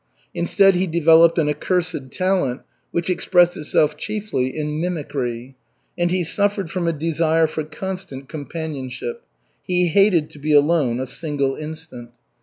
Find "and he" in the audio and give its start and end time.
5.95-6.23